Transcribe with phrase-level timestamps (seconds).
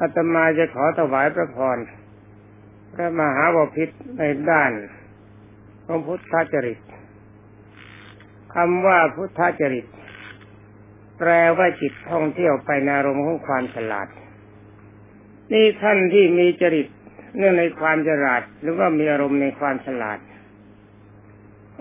[0.00, 1.78] อาตมาจะขอถวายพระพร
[2.92, 3.88] พระมหาวพิษ
[4.18, 4.72] ในด้าน
[5.86, 6.78] พระพุทธจริต
[8.54, 9.86] คำว่าพุทธจริต
[11.18, 14.08] แปลว่าจิตท่องเที่ยวไปในอารมณ์ของความฉลาด
[15.52, 16.86] นี่ท่านที่มีจริต
[17.36, 20.18] เนื่องในความฉลาด หรือว่ามีอารมณ์ในความฉลาด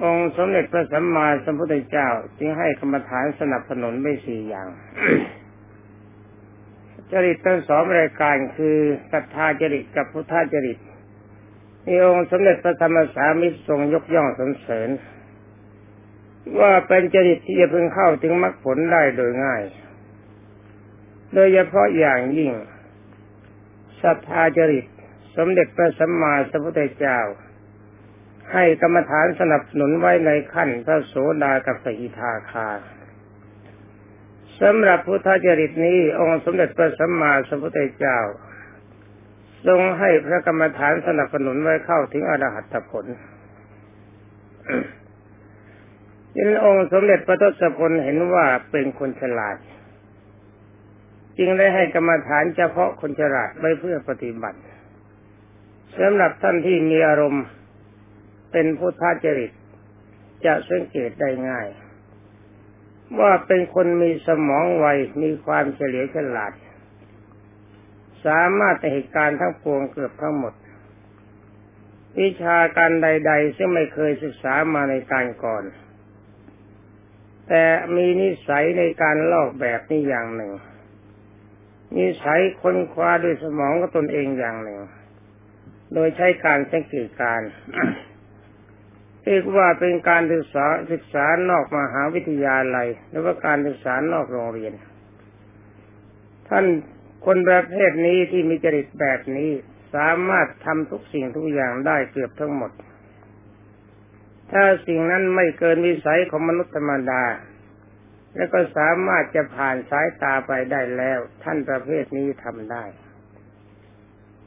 [0.04, 4.68] องค์สมเด็จพระสัมมาสัมพุทธเจ้าจึงให้กรรมฐานสนับสนุนไม่สี่อย่าง
[7.12, 8.78] จริตทั้งสองรายการคือ
[9.12, 10.78] ศรัทธาจริตกับพุทธจริต
[11.86, 14.90] มีองค์สมเด็จพระธรรมสามิตรทรงยกย่องสรรเสริญ
[16.60, 19.64] ว่าเป็นจริตที่จะพึงเข้าถึงมรรคผลได้โดยง่าย
[21.34, 22.52] โดยเฉพาะอย่างยิ่ง
[24.04, 24.86] ศรัทธาจริต
[25.38, 27.20] สมเด็จพระสัมมาสัมพุทธเจ้า
[28.54, 32.70] ให้กรรมฐานสนับสนุนไว้ในขั้นพระโสดากับสกิทาคา
[34.62, 38.20] สำหรับพุทธจริตนี้ องค์สมเด็จพระสัมมาสัมพุทธเจ้า
[39.68, 43.06] ทรงให้พระกรรมฐานสนับสนุนไว้เข้าถึงอรหัตผล
[46.38, 49.58] ยินองค์สมเด็จพระทศพลเห็นว่าเป็นคนฉลาด
[51.38, 54.60] จึงได้ให้กรรมฐานเฉพาะคนฉลาดไว้เพื่อปฏิบัติ
[56.00, 57.46] สำหรับท่านที่มีอารมณ์
[58.52, 59.52] เป็นพุทธจริต
[60.46, 61.68] จะสังเกตได้ง่าย
[63.20, 64.88] ว่าเป็นคนมีสมองไว
[65.22, 66.54] มีความเฉลียวฉลาด
[68.26, 70.54] สามารถแต่เหตุการณ์ทั้งปวงเกือบทั้งหมด
[72.20, 75.64] วิชาการใด ๆ ซึ่งไม่เคยศึกษามาในการก่อน
[77.48, 77.64] แต่
[77.96, 80.52] มีนิสัยในการลอกแบบนี้อย่างหนึ่ง
[81.98, 84.80] นิสัยค้นคว้าด้วยสมองก็ตนเองอย่างหนึ่ง
[85.94, 87.42] โดยใช้การสังเกตการ
[89.28, 94.74] เรียกว่าเป็นการศึกษาศึกษานอกมหาวิทยาลัย หรือว่าการศึกษานอกโรงเรียน
[96.50, 96.66] ท่าน
[97.26, 99.52] คนประเภทนี้ที่มีจริตแบบนี้
[99.96, 102.72] สามารถทำทุกสิ่งทุกอย่างได้เกือบทั้งหมด
[104.52, 107.24] ถ้าสิ่งนั้นไม่เกินวิสัยของมนุษย์ธรรมดา
[108.36, 112.84] แล้วก็สามารถจะผ่านสายตาไปได้แล้ว ท่านประเภทนี้ทำได้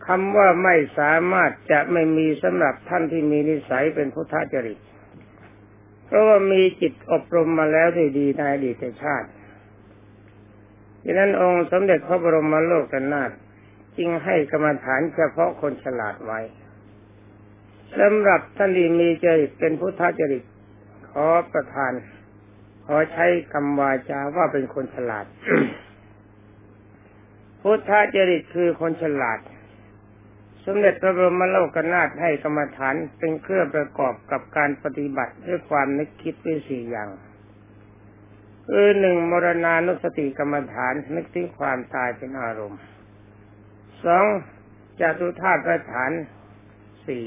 [0.07, 4.79] คำว่าไม่สามารถจะไม่มีสำหรับท่านที่มีนิสัยเป็นพุทธจริต
[6.07, 9.29] เพราะว่ามีจิตอบรมมาแล้วด้วยดีในอดีตชาติ
[11.05, 13.31] ดังนั้นองค์สมเด็จพระบรมโลกนาถ
[13.97, 16.41] จึงให้กรรมฐานเฉพาะคนฉลาดไว้
[17.99, 20.45] สำหรับท่านที่มีจริตเป็นพุทธจริต
[21.11, 21.93] ขอประทาน
[22.87, 25.27] ขอใช้คำวาจาว่าเป็นคนฉลาด
[27.63, 29.39] พุทธจริตคือคนฉลาด
[30.65, 37.09] สมเด็จพระบรมโลกนาถให้กรรมฐานเป็นเครื่องประกอบกับการปฏิบัติด้วยความนึกคิดด้วยสี่อย่าง
[38.69, 42.81] คือหนึ่งมรณานุสติกรรมฐานนึกถึงความตายเป็นอารมณ์
[44.05, 44.27] สอง
[45.01, 45.63] จตุธาตุ
[45.93, 46.13] ฐาน
[47.07, 47.27] สี่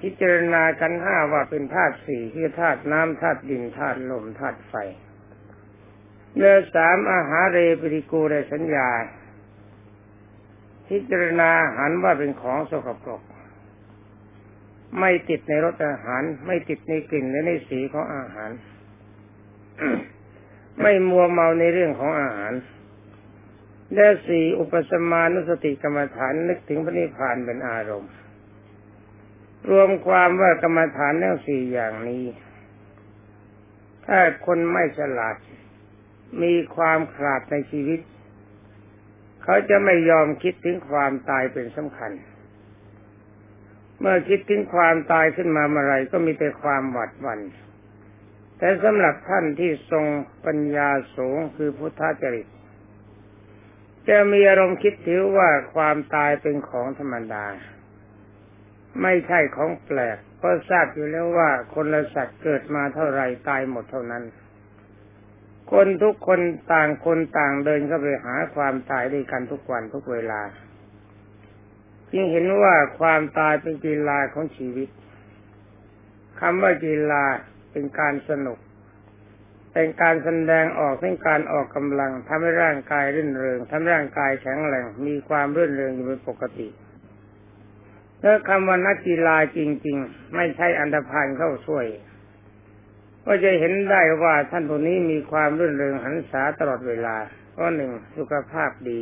[0.00, 4.74] พิจารณากันห้าว่าเป็นธาตุสี่คือธาตุน้ำธาตุดินธาตุลมธาตุไฟ
[6.34, 8.88] เนื้อสามอาหารเรปริกูเรสัญญา
[10.88, 13.22] พิจารณาอาหารว่าเป็นของสกปรก
[14.98, 18.50] ไม่ติดในรสอาหาร ไม่ติดในกลิ่นและในสีของอาหาร
[20.82, 22.52] ไม่มัวเมาในเรื่องของอาหาร
[23.94, 28.12] และสี่อุปสมานุสติกรรมฐานนึกถึงพระนิพพานเป็นอารมณ์
[29.70, 32.24] รวมความว่ากรรมฐานทั้งสี่อย่างนี้
[34.06, 35.36] ถ้าคนไม่ฉลาด
[36.42, 38.00] มีความขาดในชีวิต
[39.42, 42.12] เขาจะไม่ยอมคิดถึงความตายเป็นสำคัญ
[44.00, 47.40] เมื่อคิดถึงความตายขึ้นมาเมื่อไรก็มีแต่ความหวาดหวัน่น
[48.58, 50.04] แต่สำหรับท่านที่ทรง
[50.46, 52.46] ปัญญาสูงคือพุทธจริต
[54.08, 57.44] จะมีอารมณ์คิดถือว่าความตายเป็นของธรรมดา
[59.02, 64.24] ไม่ใช่ของแปลกเพราะทราบอยู่แล้วว่าคนละสัตว์เกิดมาเท่าไรตายหมดเท่านั้น
[65.70, 66.40] คนทุกคน
[66.72, 70.40] ต่างคนต่างเดินเข้าไปหาความตายด้วยกันทุกวันทุกเวลา
[72.12, 74.88] จึงเห็นว่าความตายเป็นกีฬาของชีวิต
[76.40, 77.24] คำว่ากีฬา
[77.72, 78.58] เป็นการสนุก
[79.72, 86.68] เป็นการแสดงออกเป็นการออกกำลังทำให้ร่างกายรื่นเริงทำให้ร่างกายแข็งแรงมีความรื่นเริงอยู่เป็นปกติ
[88.20, 91.86] แล้วคำว่านักกีฬาจริง ๆ ไม่ใช่อันดพานเข้าช่วย
[93.30, 97.16] ก็จะเห็นได้ว่าท่านผู้นี้มีความรื่นเริงหันษาตลอดเวลา
[97.52, 99.00] เพราะหนึ่งสุขภาพดี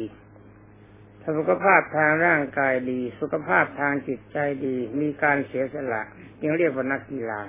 [1.38, 6.02] สุขภาพทางร่างกายดี สุขภาพทางจิตใจดี มีการเสียสละ
[6.40, 7.40] จึงเรียกว่านักกีฬา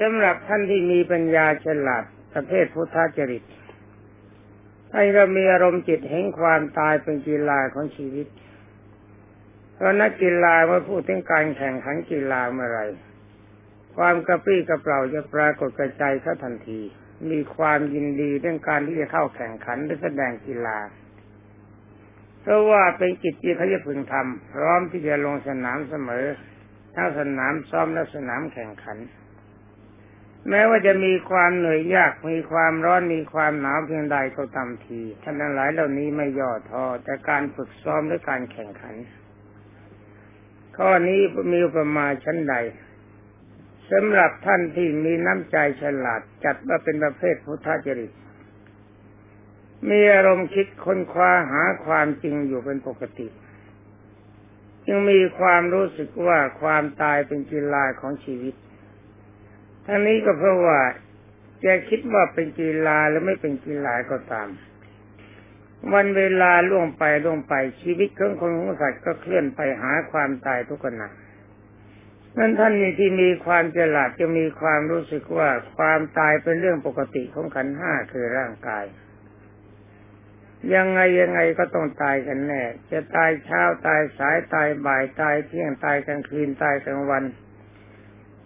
[0.00, 2.04] สำหรับท่านที่มีปัญญาฉลาด
[2.34, 3.42] ประเภทพุทธจริต
[4.92, 8.26] ให้เรามีอารมณ์จิตแห่งความตายเป็นกีฬาของชีวิต
[9.74, 12.80] เพราะนักกีฬาเมื่อพูดถึงการแข่งขันกีฬาเมื่อไร
[13.96, 16.80] ความกระปรี้กระเปร่าจะปรากฏกระจายเขาทันที
[17.30, 20.78] มีความยินดีเรื่องการที่จะเข้าแข่งขันหรือแสดงกีฬา
[22.42, 26.26] เพราะว่าเป็นกิจที่เขาจะพึงทำพร้อมที่จะลงสนามเสมอ
[26.94, 28.98] ทั้งสนามซ้อมและสนามแข่งขัน
[30.48, 38.94] แม้ว่าจะมีความเหนื่อยยากมีความร้อนมีความหนาวเพียงใดก็ตามทีท่านทั้งหลายเหล่านี้ไม่ย่อท้อแต่การฝึกซ้อมและการแข่งขัน
[40.76, 41.20] ข้อนี้
[41.52, 42.54] มีอุปมาณชั้นใด
[43.90, 48.12] สำหรับท่านที่มีน้ำใจฉลาดจัดว่าเป็นประเภทพุทธจริต
[49.90, 53.28] มีอารมณ์คิดค้นคว้าหาความจริงอยู่เป็นปกติ
[54.86, 58.54] จึงมีความรู้สึกว่าความตายเป็นกีฬาของชีวิต
[59.86, 60.80] ทั้งนี้ก็เพราะว่า
[61.64, 64.48] จะคิดว่าเป็นกีฬาหรือไม่เป็นกีฬาก็ตาม
[65.92, 71.08] วันเวลาล่วงไปล่วงไปชีวิตของคนของสัตว์ก็เคลื่อนไปหาความตายทุกขณะ
[72.38, 78.84] นั้นท่านนี้ที่มีความฉลาดจะมีความรู้สึกว่าความตายเป็นเรื่องปกติของขันห้าคือร่างกาย
[80.74, 87.24] ยังไงยังไงก็ต้องตายกันแน่จะตายเช้าตายสายตายบ่ายตายเที่ยงตายกลางคืนตายกลางวัน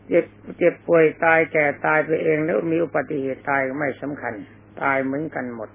[0.08, 0.24] เจ็บ
[0.58, 4.34] เจ็บป่วยตายแก่ตายไปเองแล้วมีอุบัติเหตุตายไม่สำคัญ
[4.82, 5.70] ตายเหมือนกันหมด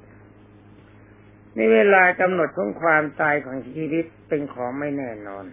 [1.58, 5.46] นี่เวลากำหนดของความตายของชีวิตเป็นของไม่แน่นอน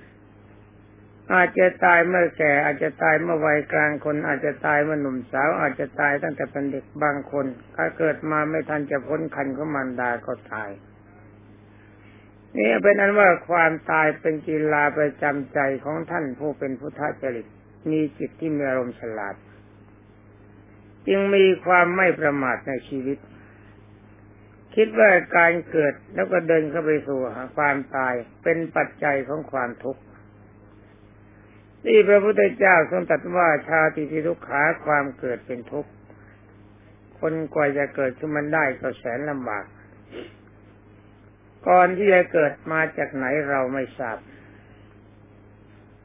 [1.34, 7.46] อาจจะตายเมื่อแก่ อาจจะตายเมื่อวัยกลางคน อาจจะตายเมื่อหนุ่มสาว อาจจะตายตั้งแต่เป็นเด็กบางคน
[7.76, 10.70] ถ้าเกิดมาไม่ทันจะพ้นคันของมารดาก็ตาย
[12.56, 17.46] นี่เป็นนั้นว่าความตายเป็นกีฬาประจำใจของท่านผู้เป็นพุทธจริต
[17.90, 19.34] มีจิตที่มีอารมณ์ฉลาด
[21.06, 23.18] จึงมีความไม่ประมาทในชีวิต
[24.74, 27.18] คิดว่าการเกิดแล้วก็เดินเข้าไปสู่
[27.56, 30.00] ความตายเป็นปัจจัยของความทุกข์
[31.84, 35.90] ที่พระพุทธเจ้าทรงตรัสว่าชาติที่ทุกขาความเกิดเป็นทุกข์
[37.20, 39.64] คนกว่าจะเกิดขึ้นมันได้ก็แสนลำบาก
[41.68, 44.18] ก่อนที่จะเกิดมาจากไหนเราไม่ทราบ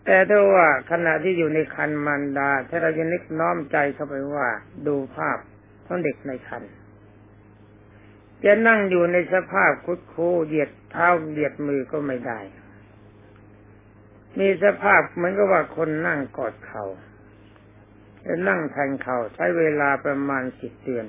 [0.06, 4.48] แต่ถ้าว่าขณะที่อยู่ในคันมันดา ถ้าเราจะนึกน้อมใจเข้าไปว่า
[4.88, 5.38] ดูภาพ
[5.86, 6.63] ของเด็กในคัน
[8.45, 12.39] จะนั่งอยู่ในสภาพคุดคูเหยียดเท้าเหยียดมือก็ไม่ได้
[14.39, 16.85] มีสภาพเหมือนกับว่าคนนั่งกอดเขา่า
[18.25, 21.05] จะนั่งแทงเขา่าใช้เวลาประมาณสิบเดือน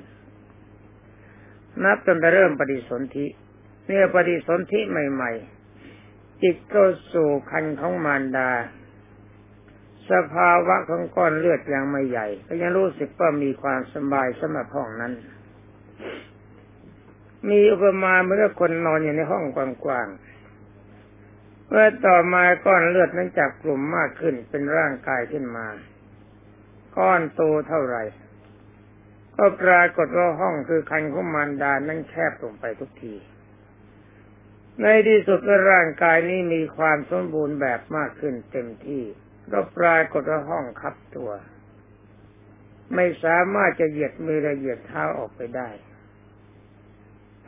[1.83, 3.25] นับจนไปเริ่มปฏิสนธิ
[3.85, 5.31] เนี่ยปฏิสนธิใหม่
[5.87, 6.83] ๆ จิตก็
[7.13, 8.49] สู่คันของมารดา
[10.11, 15.13] สภาวะของก้อนเลือดยังไม่ใหญ่ ก็ยังรู้สึกว่ามีความสบายสำหรับห้องนั้น
[17.49, 19.57] มีอุปมาเหมือนกับคนนอนอยู่ในห้องก
[19.87, 20.26] ว้างๆ
[21.69, 25.67] เมื่อต่อมาก้อนเลือดนั้นจากกลุ่มมากขึ้นเป็นร่างกายขึ้นมา
[26.97, 28.03] ก้อนโตเท่าไหร่
[29.37, 33.15] ก็ปรากฏว่าห้องคือคันของมารดานั้นแคบลงไปทุกที
[34.81, 35.39] ในที่สุด
[35.71, 39.03] ร่างกายนี้มีความสมบูรณ์แบบมากขึ้นเต็มที่
[39.51, 41.31] ก็ปรากฏว่าห้องคับตัว
[42.95, 45.69] ไม่สามารถจะเหยียดมือและเหยียดเท้าออกไปได้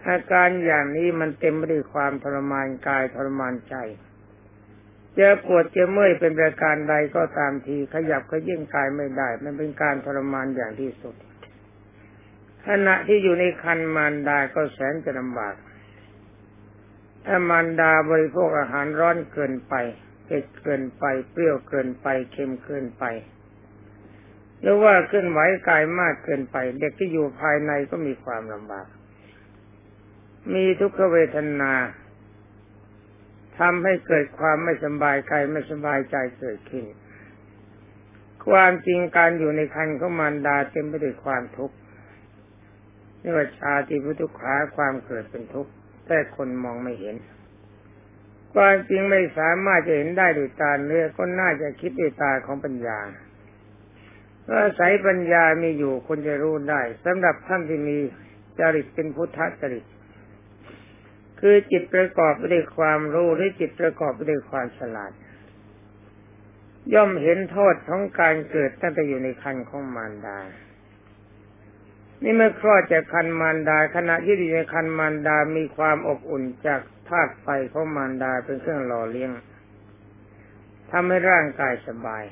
[0.07, 3.75] อาการอย่างนี้มันเต็มไปด้วยความทรมานกายทรมานใจ
[5.17, 11.15] จะปวดจะเมื่อยเป็นประการใดก็ตามทีขยับขยิ่งกายไม่ได้ มันเป็นการทรมานอย่างที่สุด
[12.67, 15.55] ขณะที่อยู่ในคันมารดาก็แสนจะลำบาก
[17.25, 19.75] ถ้ามารดาบริโภคอาหารร้อนเกินไป
[20.25, 23.03] เผ็ดเกินไปเปรี้ยวเกินไปเค็มเกินไป
[24.61, 25.39] หรือว่าเคลื่อนไหว
[25.69, 28.87] กายมากเกินไป เด็กที่อยู่ภายในก็มีความลำบาก
[30.53, 31.73] มีทุกขเวทนา
[33.59, 36.85] ทำให้เกิดความไม่สบายกายไม่สบายใจเกิดขึ้น
[38.47, 41.75] ความจริงการอยู่ในคันของมารดาเต็มไปด้วยความทุกข์
[43.21, 45.71] นี่ว่าชาติพุทุกขาความเกิดเป็นทุกข์
[46.07, 47.15] แต่คนมองไม่เห็น
[48.53, 52.99] ความจริงไม่สามารถจะเห็นได้ด้วยตาเนื้อก็น่าจะคิดด้วยตาของปัญญา
[54.49, 57.97] ว่าสายปัญญามีอยู่คนจะรู้ได้สำหรับท่านที่มี
[58.59, 59.85] จริตเป็นพุทธจริต
[61.39, 65.11] คือจิตประกอบไปด้วยความรู้หรือจิตประกอบไปด้วยความฉลาด
[66.93, 70.37] ย่อมเห็นโทษของการเกิดตั้งแต่อยู่ในคันของมารดา
[72.23, 79.31] นี่เมื่อคลอดจากคันมารดาขณะที่อยู่ในคันมารดา มีความอบอุ่นจากธาตุไฟของมารดาเป็นเครื่องหล่อเลี้ยง
[80.91, 82.23] ทำให้ร่างกายสบาย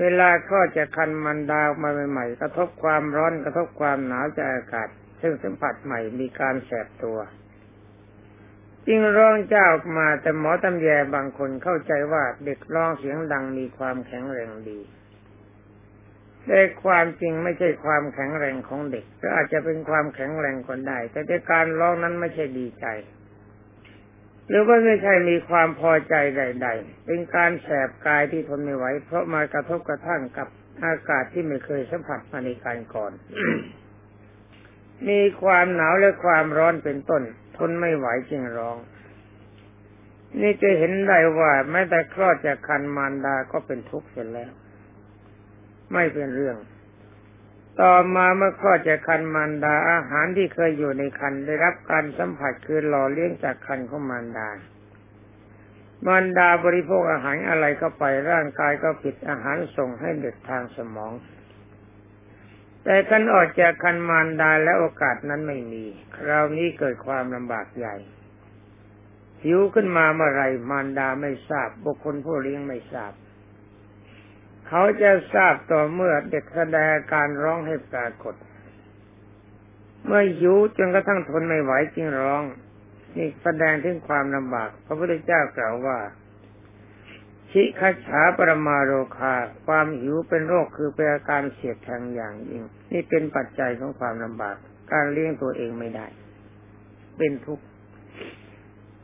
[0.00, 4.88] เวลาคลอดจากคันมารดามาใหม่ๆ กระทบความร้อนกระทบความหนาวจากอากาศ
[5.20, 7.18] ซึ่งสัมผัสใหม่มีการแสบตัว
[8.90, 14.80] จึงร้องเจ้าออกมาแต่หมอตำแยบางคนเข้าใจว่าเด็กร้องเสียงดังมีความแข็งแรงดี
[16.46, 22.86] แต่ความจริงไม่ใช่ความแข็งแรงของเด็ก ก็อาจจะเป็นความแข็งแรงคนได้ แต่การร้องนั้นไม่ใช่ดีใจ
[24.48, 30.48] หรือว่าไม่ใช่มีความพอใจใด ๆ เป็นการแสบกายที่ทนไม่ไหว เพราะมากระทบกระทั่งกับ
[30.84, 33.12] อากาศที่ไม่เคยสัมผัสมาในการก่อน
[35.08, 37.22] มีความหนาวและความร้อนเป็นต้น
[37.58, 38.76] ทนไม่ไหวจึงร้อง
[40.40, 44.52] นี่จะเห็นได้ว่าแม้แต่คลอดจากคันมารดาก็เป็นทุกข์เสร็จแล้ว
[45.92, 46.56] ไม่เป็นเรื่อง
[47.80, 54.48] ต่อมาเมื่อคลอดจากคันมารดาอาหารที่เคยอยู่ในคันได้รับการสัมผัสคือหล่อเลี้ยงจากคันของมารดา
[56.06, 61.12] มารดาบริโภคอาหารอะไรเข้าไปร่างกายก็ผิดอาหารส่งให้เด็กทางสมอง
[62.84, 65.84] แต่กันออกจากคันมารดาและโอกาสนั้นไม่มี
[66.16, 67.96] คราวนี้เกิดความลำบากใหญ่
[69.44, 73.12] หิวขึ้นมาเมื่อไรมารดาไม่ทราบ บุคคลผู้เลี้ยงไม่ทราบ
[74.68, 78.34] เขาจะทราบต่อเมื่อเด็กแสดงการร้องให้ปรากฏ
[80.04, 82.42] เมื่อหิวจนกระทั่งทนไม่ไหวจึงร้อง
[83.16, 85.98] นี่แสดงถึงความลำบาก พระพุทธเจ้ากล่าวว่า
[87.50, 89.34] ชิคัฉาปรมาโรคา
[89.66, 92.62] ความหิวเป็นโรคคือเป็นอาการเสียดแทงอย่างยิ่ง
[92.92, 94.56] นี่เป็นปัจจัยของความลำบาก
[94.92, 96.06] การเลี้ยงตัวเองไม่ได้
[97.18, 97.64] เป็นทุกข์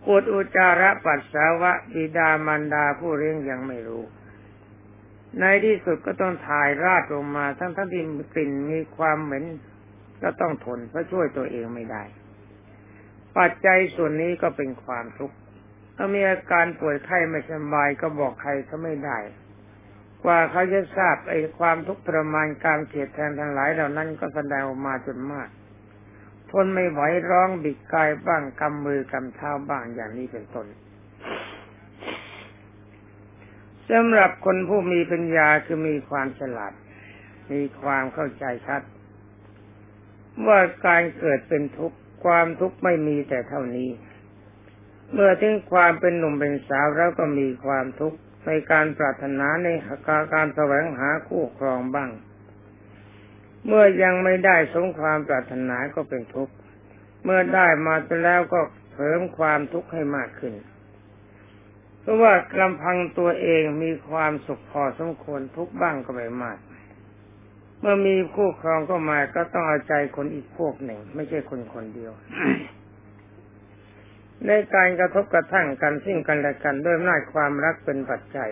[0.04, 4.04] ปวดอุจาระปัสสาวะบิดามารดาผู้เลี้ยงยังไม่รู้
[5.40, 8.02] ในที่สุดก็ต้องถ่ายราดลงมาทั้งทั้งที่
[8.34, 9.44] กลิ่นมีความเหม็น
[10.22, 12.02] ก็ต้องทนเพราะช่วยตัวเองไม่ได้
[13.38, 15.36] ปัจจัยส่วนนี้ก็เป็นความทุกข์
[15.96, 19.18] ถ้ามีอาการป่วยไข้ไม่สบายก็บอกใครเขาไม่ได้
[20.24, 25.48] กว่าเขาจะทราบไอ้ความทุกข์ทรมานการเสียดแทงทั้งหลายเหล่านั้นก็แสดงออกมาจนมาก
[26.50, 30.66] ทนไม่ไหวร้องบิดกายบ้างกำมือกำเท้าบ้างอย่างนี้เป็นต้น
[33.90, 36.72] สำหรับคนผู้มีปัญญาคือมีความฉลาด
[37.52, 38.82] มีความเข้าใจชัด
[40.46, 43.90] ว่าการเกิดเป็นทุกข์ความทุกข์ไม่มีแต่เท่านี้
[45.16, 49.68] เมื่อถึงความเป็นหนุ่มเป็นสาวแล้วก็มีความทุกข์ในการปรารถนาใน
[50.34, 52.10] การแสวงหาคู่ครองบ้าง
[53.66, 56.54] เมื่อยังไม่ได้สมความปรารถนาก็เป็นทุกข์
[57.24, 57.94] เมื่อได้มา
[58.24, 58.60] แล้วก็
[58.92, 60.54] เพิ่มความทุกข์ให้มากขึ้น
[62.00, 66.58] เพราะว่าลำพังตัวเองมีความสุขพอสมควรทุกบ้างก็ไม่มาก
[67.80, 72.12] เมื่อมีคู่ครองก็มาก็ต้องเอาใจคนอีกพวกหนึ่ง ไม่ใช่คนคนเดียว
[74.46, 78.50] ในการกระทบกระทั่งกันซึ่งกันและกันด้วยหน้าความรักเป็นปัจจัย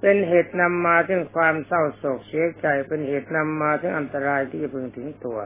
[0.00, 5.38] เป็นเหตุนำมาถึงความเศร้าโศกเสียใจ เป็นเหตุนำมาถึงอันตรายที่จะพึงถึงตัว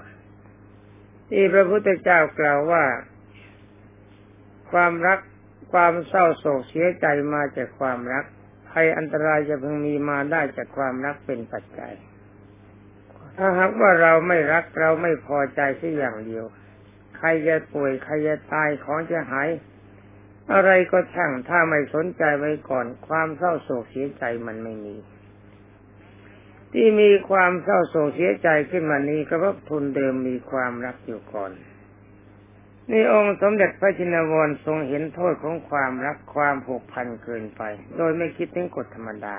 [1.31, 2.85] ที่พระพุทธเจ้ากล่าวว่า
[4.73, 5.19] ความรัก
[5.73, 8.25] ความเศร้าโศกเสียใจมาจากความรัก
[8.71, 11.95] ภัยอันตรายจะพึงมีมาได้จากความรักเป็นปัจจัย
[13.37, 16.45] ถ้าหากว่าเราไม่รักเราไม่พอใจสักอย่างเดียว
[17.25, 19.49] รจะป่วยใครจะตายของจะหาย
[20.53, 24.97] อะไรก็ช่างถ้าไม่สนใจไว้ก่อนความเศร้าโศกเสียใจมันไม่มี
[26.73, 31.53] ที่มีความเศร้าโศกเสียใจขึ้นมานี้ก็เพราะทุนเดิมมีความรักอยู่ก่อน
[32.91, 37.63] นี่องค์สมเด็จพระจินวรทรงเห็นโทษของความรักความผูกพันเกินไป
[37.97, 39.37] โดยไม่คิดถึงกฎธรรมดา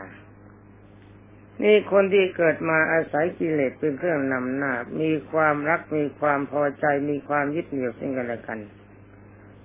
[1.63, 8.59] นี่คนที่เกิดมาอาศัยกิเลสเป็นเครื่องนำหน้า มีความรักมีความพอใจมีความยึดเหนี่ยวซึ่งกันและกัน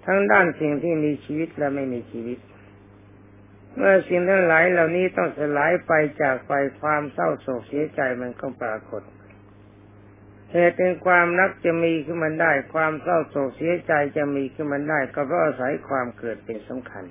[0.04, 2.38] ทั้งด้านสิ่งที่มีชีวิตและไม่มีชีวิต
[3.76, 5.92] เมื่อสิ่งทั้งหลายเหล่านี้ต้องสลายไป
[6.22, 9.02] จากไปความเศร้าโศกเสียใจมันก็ปรากฏ
[10.52, 17.04] เหตุเป็นความรักจะมีขึ้นมาได้ ความเศร้าโศกเสียใจจะมีขึ้นมาได้ ก็เพราะอาศัยความเกิดเป็นสำคัญ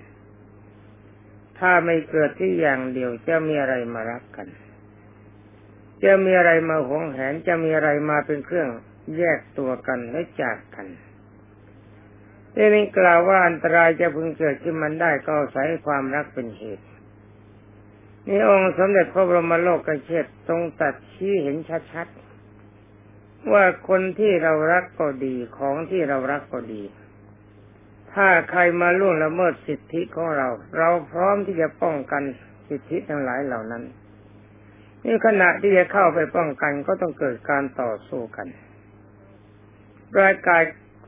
[1.59, 4.47] ถ้าไม่เกิดที่อย่างเดียวจะมีอะไรมารักกัน
[6.03, 8.69] จะมีอะไรมาหวงแหนจะมีอะไรมาเป็นเครื่อง
[9.17, 10.87] แยกตัวกันและจากกัน
[12.55, 16.85] ที่นี้กล่าวว่าอันตรายจะพึงเกิดขึ้นมันได้ก็อาศัยความรักเป็นเหตุ
[18.27, 21.57] นี่องค์สมเด็จพระบรมโลกกเชษทรงตัดชี้เห็น
[21.93, 26.83] ชัดๆว่าคนที่เรารักก็ดีของที่เรารักก็ดี
[28.13, 32.23] ถ้าใครมาล่วงละเมิดสิทธิของเรา เราพร้อมที่จะป้องกัน
[32.67, 33.83] สิทธิทั้งหลายเหล่านั้น
[35.05, 38.47] นี่ขณะที่จะเข้าไปป้องกันก็ต้องเกิดการต่อสู้กัน
[40.21, 40.61] รายกาย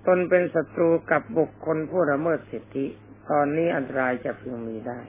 [0.07, 2.85] ตนเป็นศัตรูกับบุคคลผู้ละเมิดสิทธิ
[3.29, 4.99] ตอนนี้อันตรายจะพึงมีได้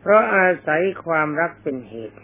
[0.00, 2.18] เพราะอาศัยความรักเป็นเหตุ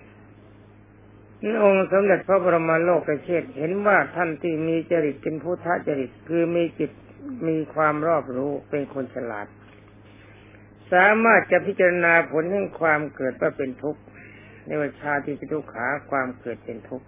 [1.63, 6.91] องค์สมเด็จพระบรมโลกเชษเห็นว่าท่านที่มีจริตเป็นพุทธจริตคือมีจิต
[7.49, 9.47] มีความรอบรู้เป็นคนฉลาด
[10.93, 14.01] สามารถจะพิจารณาผลแห่งความเกิดว่าเป็นทุกข์
[14.69, 17.07] ในวิชาที่เป็นทุกขาความเกิดเป็นทุกข์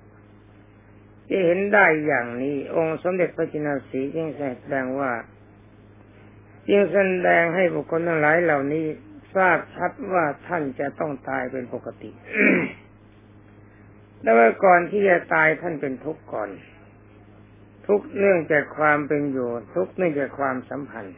[1.26, 5.12] ที่เห็นได้อย่างนี้ องค์สมเด็จพระจินสีจึงแสดงว่า
[6.68, 8.86] จึงแสดงให้บุคคลทั้งหลายเหล่านี้
[9.34, 12.10] ทราบชัดว่าท่านจะต้องตายเป็นปกติ
[14.22, 16.50] แล้ว่าก่อนที่จะตายท่านเป็นทุกข์ก่อน
[17.86, 21.16] ทุกเนื่องจากความเป็นอยู่ ทุกเนื่องจากความสัมพันธ์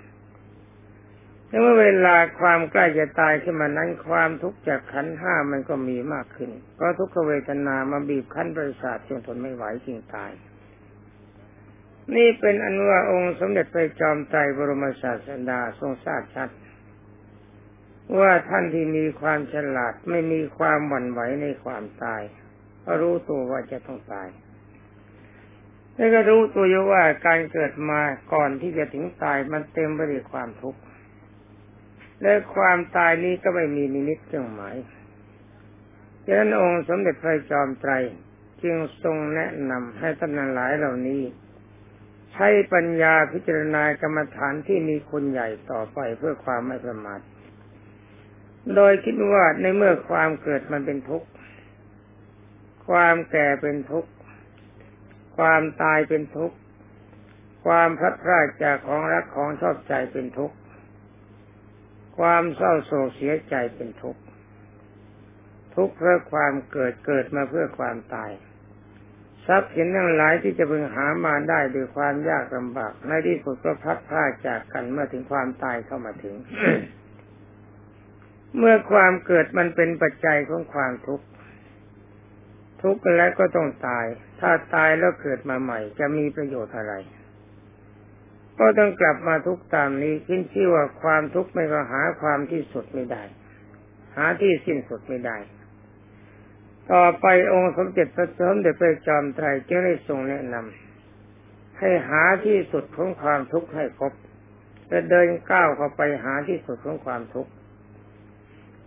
[1.52, 10.30] แต่เมื่อเวลาความใกล้จะตายขึ้นมานั้นความทุกข์จากขันห้ามันก็มีมากขึ้น เพราะทุกขเวทนามาบีบคั้นประสาทจนทนไม่ไหวจึงตาย
[12.16, 16.48] นี่เป็นอันว่าองค์สมเด็จพระจอมไตรบรมศาสดาทรงทราบชัด
[18.18, 22.22] ว่าท่านที่มีความฉลาดไม่มีความหวั่นไหวในความตาย
[22.84, 24.28] ก็รู้ตัวว่าจะต้องตาย
[25.94, 28.00] แล้วก็รู้ตัวอยู่ว่าการเกิดมา
[28.32, 30.80] ก่อนที่จะถึงตายมันเต็มไปด้วยความทุกข์
[32.22, 34.76] และความตายนี้ก็ไม่มีนิมิตเครื่องหมาย
[36.24, 37.92] ฉะนั้นองค์สมเด็จพระจอมไตร
[38.62, 41.22] จึงทรงแนะนำให้ท่านหลายเหล่านี้
[42.32, 47.20] ใช้ปัญญาพิจารณากรรมฐานที่มีคุณใหญ่ต่อไปเพื่อความไม่ประมาท
[48.74, 51.28] โดยคิดว่าในเมื่อความเกิดมันเป็นทุกข์
[52.88, 54.10] ความแก่เป็นทุกข์
[55.36, 56.56] ความตายเป็นทุกข์
[57.66, 60.54] ความพลัดพรากจากของรักของชอบใจเป็นทุกข์
[62.18, 64.22] ความเศร้าโศกเสียใจเป็นทุกข์
[65.74, 68.30] ทุกข์เพราะความเกิดเกิดมาเพื่อความตาย
[69.46, 76.34] ทรัพย์สินทั้งหลายที่จะพึงหามาได้ด้วยความยากลำบากในที่สุดก็พัดพลาจากกันเมื่อถึงความตายเข้ามาถึง
[78.58, 81.26] เมื่อความเกิดมันเป็นปัจจัยของความทุกข์
[82.82, 84.06] ทุกข์แล้วก็ต้องตาย
[84.40, 86.94] ถ้าตายแล้วเกิดมาใหม่ จะมีประโยชน์อะไร
[88.62, 93.22] ก็ต้องกลับมาทุกตามนี้ขึ้นชื่อว่าความทุกข์ไม่ก็หาความที่สุดไม่ได้
[94.16, 95.36] หาที่สิ้นสุดไม่ได้
[96.92, 104.12] ต่อไปองค์สมเด็จพระสมเด็จพระจอมไตรจึงได้ทรงแนะนำให้หาที่สุดของความทุกข์ให้พบ
[104.88, 107.50] และเดินก้าวเข้าไปหาที่สุดของความทุกข์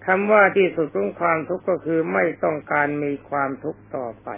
[0.06, 4.30] คำว่าที่สุดของความทุกข์ก็คือไม่ต้องการมีความทุกข์ต่อไป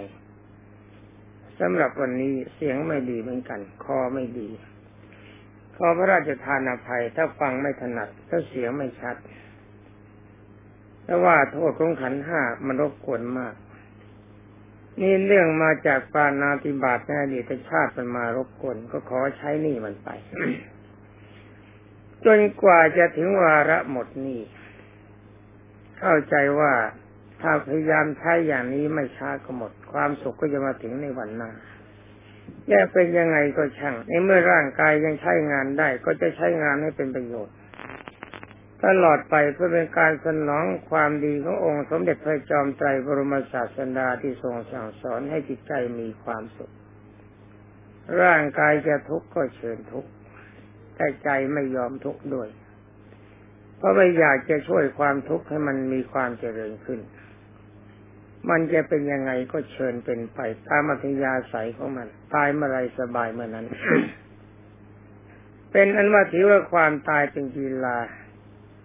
[1.59, 4.49] สำหรับวันนี้เสียงไม่ดีเหมือนกัน คอไม่ดี
[5.77, 9.15] ขอพระราชทานอภัยถ้าฟังไม่ถนัดถ้าเสียงไม่ชัด
[11.03, 13.53] แต่ว่าโทษของขันห้ามันรบกวนมาก
[15.01, 20.09] นี่เรื่องมาจากปานาติบาตในอดีตชาติมันมารบกวน ก็ขอใช้นี่มันไป
[22.25, 24.41] จนกว่าจะถึงวาระหมดนี่
[25.99, 26.73] เข้าใจว่า
[27.41, 31.51] ถ้าพยายามใช้อย่างนี้ไม่ช้าก็หมด ความสุขก็จะมาถึงในวันหน้า
[32.69, 37.55] แย่เป็นยังไงก็ช่าง ในเมื่อร่างกายยังใช้งานได้ ก็จะใช้งานให้เป็นประโยชน์
[38.85, 46.71] ตลอดไปเพื่อเป็นการสนองความดีขององค์สมเด็จพระจอมไตรบรมศาสดาที่ทรงสั่งสอนให้จิตใจมีความสุข
[48.21, 50.09] ร่างกายจะทุกข์ก็เชิญทุกข์
[50.95, 52.49] แต่ใจไม่ยอมทุกข์ด้วย
[53.77, 56.99] เพราะไม่อยากจะช่วยความทุกข์ให้มันมีความเจริญขึ้น
[58.49, 63.65] มันจะเป็นยังไงก็เชิญเป็นไปตามอัธยาศัยของมัน ตายเมื่อไรสบายเมื่อนั้น
[65.71, 67.97] เป็นอันว่าถือว่าความตายเป็นกีฬา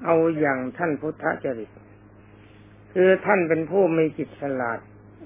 [0.05, 1.71] เอาอย่างท่านพุทธจริต
[2.93, 4.79] คือท่านเป็นผู้มีจิตฉลาด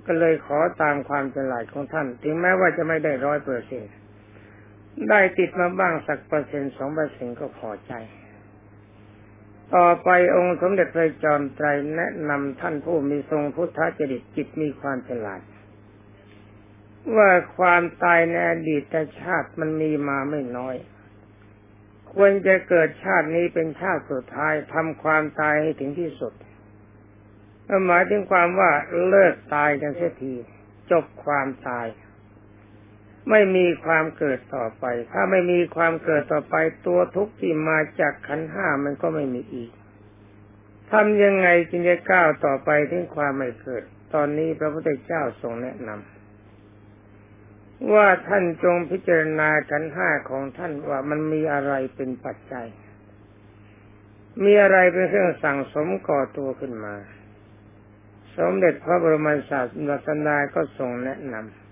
[0.06, 3.82] ก็เลยขอตามความฉลาดของท่าน ถึงแม้ว่าจะไม่ได้ร้อยเปอร์เซ็น
[5.10, 7.92] ได้ติดมาบ้างสักเปอร์เซ็นต์สองเปอร์เซ็นต์ก็พอใจ
[9.74, 15.40] ต่อไปองค์สมเด็จพระจอมไตรแนะนำท่านผู้มีทรงพุทธจริตจิตมีความฉลาด
[17.16, 20.76] ว่าความตายในอดีตชาติมันมีมาไม่น้อย
[22.12, 26.32] ควรจะเกิดชาตินี้เป็นชาติสุดท้ายทำความตายให้ถึงที่สุด
[27.86, 28.70] หมายถึงความว่า
[29.08, 30.34] เลิกตายกันเสียที
[30.90, 31.86] จบความตาย
[33.30, 39.70] ไม่มีความเกิดต่อไป ถ้าไม่มีความเกิดต่อไป ตัวทุกข์ที่มาจากขันห้ามันก็ไม่มีอีก
[40.90, 43.82] ทำยังไงจึงจะก้าวต่อไปถึงความไม่เกิด
[44.14, 52.66] ตอนนี้พระพุทธเจ้าทรงแนะนำว่าท่านจงพิจารณาขันห้าของท่านว่ามันมีอะไรเป็นปัจจัย
[54.44, 56.94] มีอะไรเป็นเครื่องสั่งสมก่อตัวขึ้นมา
[58.36, 61.65] สมเด็จพระบรมศาสดาก็ทรงแนะนำ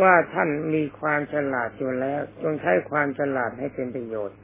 [0.00, 4.38] ว่าท่านมีความฉลาดอยู่แล้ว จงใช้ความฉลาดให้เป็นประโยชน์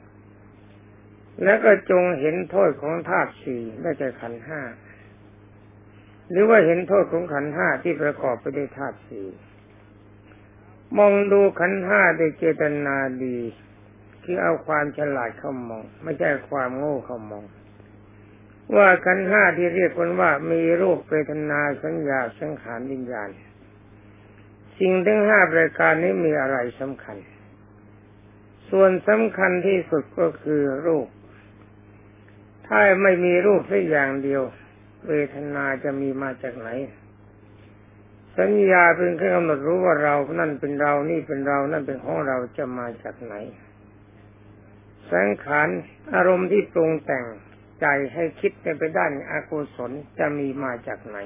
[1.43, 4.61] แล้วก็จงเห็นโทษของธาตุสี่ได้แก่ขันห้า
[6.29, 9.27] หรือว่าเห็นโทษของขันห้าที่ประกอบไปด้วยธาตุสี่
[10.97, 13.39] มองดูขันห้าด้วยเจตนาดี
[14.23, 17.45] คือเอาความฉลาดเข้ามอง ไม่ใช่ความโง่เข้ามอง
[18.75, 23.29] ว่าขันห้าที่เรียกกันว่ามีรูปเวทนาสัญญาสังขารวิญญาณ
[24.79, 27.17] สิ่งทั้งห้าประการนี้มีอะไรสำคัญ
[28.69, 31.07] ส่วนสำคัญที่สุดก็คือรูป
[32.67, 34.41] ถ้าไม่มีรูปสักอย่างเดียว
[35.07, 36.69] เวทนาจะมีมาจากไหน
[38.39, 43.35] สัญญาเป็นเครื่องกำหนดรู้ว่าเรา นั่นเป็นเรา นี่เป็นเรา นั่นเป็นของเราจะมาจากไหน
[45.11, 45.69] สังขาร
[46.13, 47.25] อารมณ์ที่ปรุงแต่ง
[47.81, 51.17] ใจให้คิดไปด้านอากุศลจะมีมาจากไหน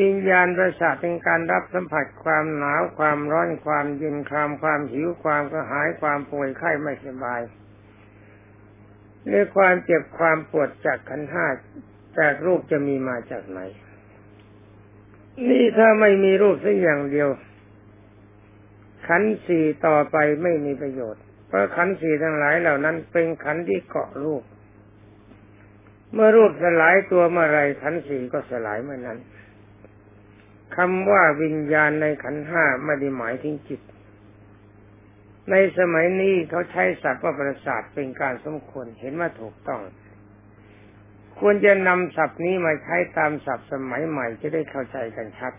[0.00, 7.40] วิญญาณประสาทเป็นการรับสัมผัสความหนาวความร้อนความเย็นความความหิวความกระหายความป่วยไข้ไม่สบาย
[9.26, 11.46] หรือความเจ็บความปวดจากขันห้า
[12.18, 13.60] จากรูปจะมีมาจากไหน
[15.48, 17.28] นี่ถ้าไม่มีรูปสักอย่างเดียว
[19.08, 24.42] ขันสี่ต่อไปไม่มีประโยชน์ เพราะขันสี่ทั้งหลายเหล่านั้นเป็นขันที่เกาะรูป
[26.12, 29.18] เมื่อรูปสลายตัวเมื่อไรขันสี่ก็สลายเมื่อนั้น
[30.76, 33.80] คำว่าวิญญาณในขันห้าไม่ได้หมายถึงจิต
[35.50, 39.80] ในสมัยนี้เขาใช้ศัพท์ว่าประสาทเป็นการสมควรเห็นว่าถูกต้อง
[41.38, 45.52] ควรจะนำศัพท์นี้มาใช้ตามศัพท์สมัยใหม่จะได้เข้าใจกันชัด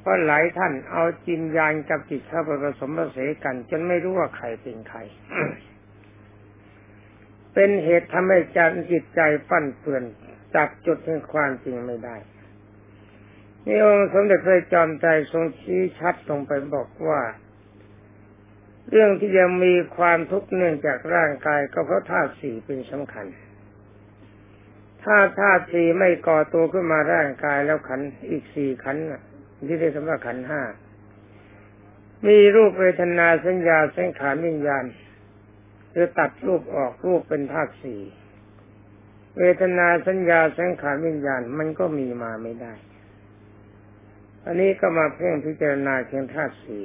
[0.00, 4.98] เพราะหลายท่านเอาจินญาณกับจิตเข้าไปผสมผสานกัน จนไม่รู้ว่าใครเป็นใคร
[7.54, 10.04] เป็นเหตุทำให้จันจิตใจฟั่นเฟือน
[10.54, 12.16] จับจุดแห่งความจริงไม่ได้
[13.70, 17.20] นี่องค์สมเด็จพระจอมใจทรงชี้ชัดลงไปบอกว่า
[18.90, 23.26] เรื่องที่จะมีความทุกข์เนื่องจากร่างกายก็เพราะธาตุสี่เป็นสำคัญ
[25.04, 28.96] ถ้าธาตุสี่ไม่ก่อตัวขึ้นมาร่างกายแล้วขันอีกสี่ขัน
[29.66, 30.62] ที่เรียกว่าขันห้า
[32.26, 34.84] มีรูปเวทนาสัญญาสังขารวิญญาณ
[35.92, 38.00] คือตัดรูปออกรูปเป็นธาตุสี่
[39.38, 42.74] เวทนาสัญญาสังขารวิญญาณมันก็มีมาไม่ได้
[44.44, 46.84] อันนี้ก็มาเพ่งพิจารณาเพียงธาตุสี่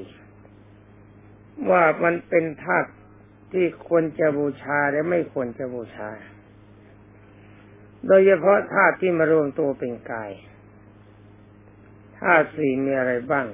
[1.71, 2.89] ว่ามันเป็นธาตุ
[3.53, 6.09] ที่ควรจะบูชาและไม่ควรจะบูชา
[8.07, 10.31] โดยเฉพาะธาตุที่มารวมตัวเป็นกาย
[12.19, 13.45] ธาตุสี่มีอะไรบ้าง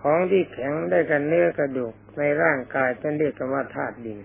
[0.00, 4.18] ของที่แข็งได้กันเนื้อกระดูกในร่างกายท่านเรียกว่าธาตุดิน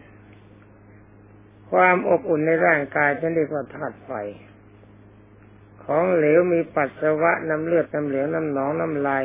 [1.72, 4.12] ความอบอุ่นในร่างกายท่านเรียกว่าธาตุไฟ
[5.94, 9.24] ของเหลวมีปัสสาวะน้ำเลือดน้ำเหลืองน้ำหนองน้ำลาย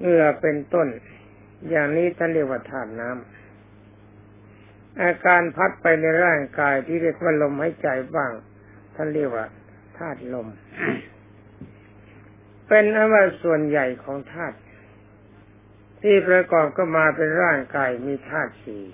[0.00, 0.88] เหงื่อเป็นต้น
[1.70, 8.32] อย่างนี้ท่านเรียกว่าธาตุน้ำอาการพัดไปในร่างกายที่เรียกว่าลมหายใจบ้าง
[8.94, 9.46] ท่านเรียกว่า
[9.98, 10.48] ธาตุลม
[12.68, 14.56] เป็นอว่าส่วนใหญ่ของธาตุ
[16.02, 18.84] ที่ประกอบก็มาเป็นร่างกายมีธาตุสี่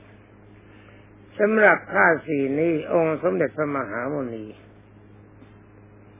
[1.38, 4.46] สำหรับธาตุสี่นี้องค์สมเด็จพระมหาโมนี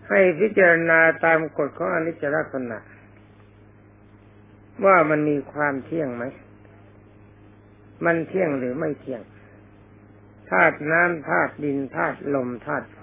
[0.09, 2.79] ให้พิจารณาตามกฎของอนิจจลักษณะ
[4.85, 6.25] ว่ามันมีความเที่ยงไหม
[8.05, 9.23] มันเที่ยงหรือไม่เที่ยง
[10.51, 13.03] ธาตุน้ำธาตุดินธาตุลมธาตุไฟ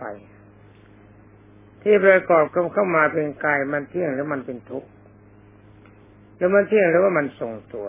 [1.82, 4.90] ที่ประกอบกันเข้ามาเป็นกายมันเที่ยงหรือมันเป็นทุกข์
[6.38, 7.88] แล้วมันเที่ยงหรือว่ามันทรงตัว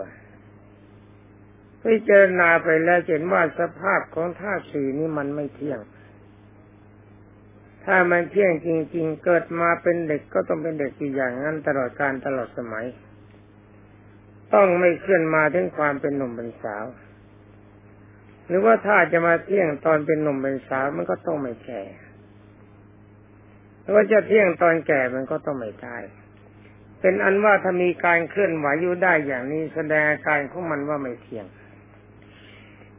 [1.83, 5.79] พิจารณาไปแล้วเห็นว่าสภาพของธาตุสี่นี้มันไม่เที่ยง
[7.85, 12.85] ถ้ามันเที่ยงจริง ๆ เกิดมาเป็นเด็กก็ต้องเป็นเด็กอีกอย่างนั้นตลอดการตลอดสมัย
[14.53, 16.85] ต้องไม่เคลื่อนมาถึงความเป็นหนุ่มเป็นสาว
[18.47, 21.83] หรือว่าถ้าจะมาเที่ยงตอนเป็นหนุ่มเป็นสาวมันก็ต้องไม่แก่
[23.81, 26.03] หรือว่าจะเที่ยงตอนแก่มันก็ต้องไม่ตาย
[27.01, 31.45] เป็นอันว่าถ้ามีการเคลื่อนไหวอยู่ได้อย่างนี้แสดงอาการของมันว่าไม่เที่ยง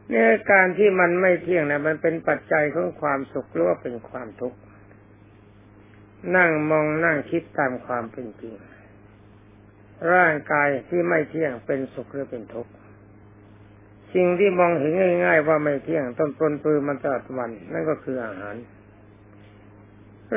[0.09, 4.57] เนี่ยการที่มันไม่เที่ยงนะมันเป็นปัจจัยของความสุขหรือว่าเป็นความทุกข์
[6.35, 8.55] นั่งมองนั่งคิดตามความเป็นจริง
[10.13, 12.71] ร่างกายที่ไม่เที่ยงเป็นสุขหรือเป็นทุกข์
[14.13, 14.91] สิ่งที่มองเห็น
[15.25, 18.55] ง่าย ๆ ว่าไม่เที่ยงต้นปนปือมันตลอดวัน นั่นก็คืออาหาร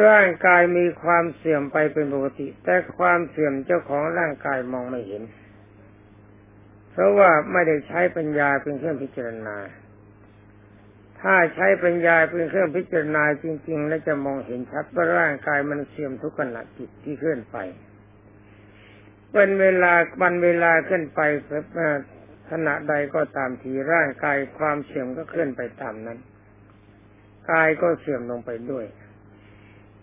[0.07, 5.23] ร่างกายมีความเสื่อมไปเป็นปกติ แต่ความเสื่อมเจ้าของร่างกายมองไม่เห็น
[6.93, 9.57] เพราะว่าไม่ได้ใช้ปัญญาเป็นเครื่องพิจารณา
[11.23, 17.57] ถ้าใช้ปัญญาเป็นเครื่องพิจารณาจริง ๆ แล้วจะมองเห็นชัดว่าร่างกายมันเสื่อมทุกขณะจิตที่เคลื่อนไป
[19.33, 21.21] เป็นเวลาวันเวลาเคลื่อนไป
[22.51, 26.19] ขณะใดก็ตามทีร่างกายความเสื่อมก็เคลื่อนไปตามนั้น
[27.51, 28.87] กายก็เสื่อมลงไปด้วย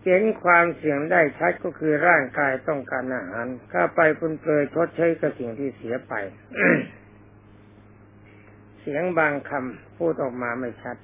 [0.03, 6.13] เห็นความเสี่ยงได้ชัดก็คือร่างกายต้องการอาหารข้าไปคุณเปยชดใช้กับสิ่งที่เสียไป
[8.81, 10.97] เสียงบางคำพูดออกมาไม่ชัด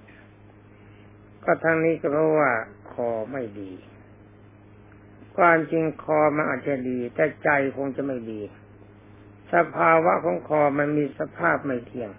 [1.45, 2.51] ก็ทั้งนี้ก็เพราะว่า
[2.91, 3.71] คอไม่ดี
[5.37, 8.41] ความจริงคอมันอาจจะดี แต่ใจคงจะไม่ดี
[9.53, 12.11] สภาวะของคอมันมีสภาพไม่เที่ยง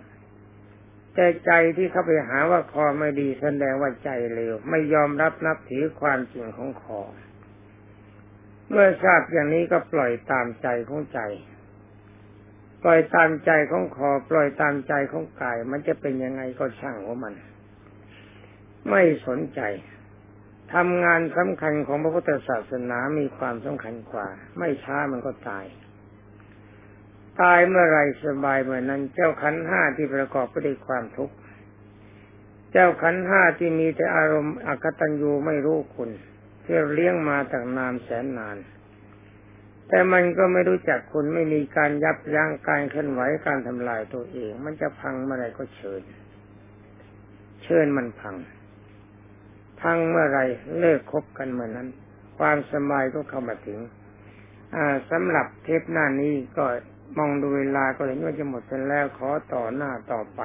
[1.15, 7.01] แต่ใจที่เข้าไปหาว่าคอไม่ดีแสดงว่าใจเลวไม่ยอมรับนับถือความจริงของคอ
[8.69, 11.21] เมื่อทราบอย่างนี้ก็ปล่อยตามใจของใจ
[12.83, 17.33] ปล่อยตามใจของคอ ปล่อยตามใจของกาย มันจะเป็นยังไงก็ช่างของมัน
[18.91, 19.61] ไม่สนใจ
[20.75, 24.27] ทำงานสำคัญของพระพุทธศาสนามีความสำคัญกว่า
[24.59, 25.67] ไม่ช้ามันก็ตาย
[27.41, 31.35] ตายเมื่อไรสบายเมื่อนั้น เจ้าขันห้าที่ประกอบไปด้วยความทุกข์
[32.73, 36.11] เจ้าขันห้าที่มีแต่อารมณ์อกตัญญูไม่รู้คุณ
[36.65, 38.57] ที่เลี้ยงมาตั้งนานแสนนาน
[39.89, 46.03] แต่มันก็ไม่รู้จักคุณไม่มีการยับยั้งการเคลื่อนไหวการทำลายตัวเอง มันจะพังเมื่อไรก็เชิญ
[47.65, 48.37] เชิญมันพัง
[49.85, 50.41] พังเมื่อไร
[50.79, 51.89] เลิกคบกันเมื่อนั้น
[52.39, 53.79] ความสบายก็เข้ามาถึง
[55.11, 56.65] สำหรับเทปหน้านี้ก็
[57.19, 60.43] มองดูเวลาก็เห็นว่าจะหมดไปแล้วขอต่อหน้าต่อไป